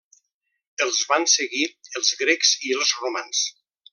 Els 0.85 1.01
van 1.11 1.27
seguir 1.33 1.61
els 2.01 2.11
grecs 2.23 2.57
i 2.71 2.75
romans. 3.05 3.47